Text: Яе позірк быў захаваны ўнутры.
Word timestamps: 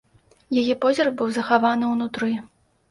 Яе 0.61 0.77
позірк 0.85 1.11
быў 1.21 1.29
захаваны 1.39 1.85
ўнутры. 1.95 2.37